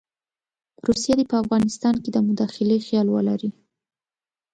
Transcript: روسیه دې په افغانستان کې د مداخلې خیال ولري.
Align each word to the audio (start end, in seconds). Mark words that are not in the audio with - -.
روسیه 0.87 1.13
دې 1.19 1.25
په 1.31 1.35
افغانستان 1.43 1.95
کې 2.03 2.09
د 2.13 2.17
مداخلې 2.27 2.77
خیال 2.87 3.07
ولري. 3.11 3.49